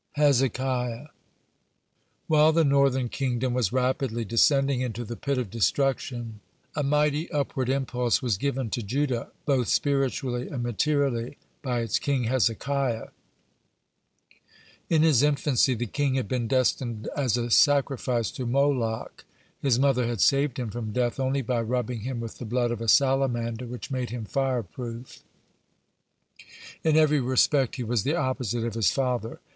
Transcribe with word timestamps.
(46) 0.15 0.39
HEZEKIAH 0.57 1.09
While 2.25 2.51
the 2.53 2.63
northern 2.63 3.07
kingdom 3.07 3.53
was 3.53 3.71
rapidly 3.71 4.25
descending 4.25 4.81
into 4.81 5.05
the 5.05 5.15
pit 5.15 5.37
of 5.37 5.51
destruction, 5.51 6.39
a 6.75 6.81
mighty 6.81 7.29
upward 7.31 7.69
impulse 7.69 8.19
was 8.19 8.39
given 8.39 8.71
to 8.71 8.81
Judah, 8.81 9.29
both 9.45 9.67
spiritually 9.67 10.47
and 10.49 10.63
materially, 10.63 11.37
by 11.61 11.81
its 11.81 11.99
king 11.99 12.23
Hezekiah. 12.23 13.09
In 14.89 15.03
his 15.03 15.21
infancy 15.21 15.75
the 15.75 15.85
king 15.85 16.15
had 16.15 16.27
been 16.27 16.47
destined 16.47 17.07
as 17.15 17.37
a 17.37 17.51
sacrifice 17.51 18.31
to 18.31 18.47
Moloch. 18.47 19.23
His 19.61 19.77
mother 19.77 20.07
had 20.07 20.19
saved 20.21 20.57
him 20.57 20.71
from 20.71 20.93
death 20.93 21.19
only 21.19 21.43
by 21.43 21.61
rubbing 21.61 21.99
him 21.99 22.19
with 22.19 22.39
the 22.39 22.45
blood 22.45 22.71
of 22.71 22.81
a 22.81 22.87
salamander, 22.87 23.67
which 23.67 23.91
made 23.91 24.09
him 24.09 24.25
fire 24.25 24.63
proof. 24.63 25.19
(47) 26.39 26.77
In 26.85 26.97
every 26.97 27.19
respect 27.21 27.75
he 27.75 27.83
was 27.83 28.01
the 28.01 28.15
opposite 28.15 28.63
of 28.65 28.73
his 28.73 28.91
father. 28.91 29.39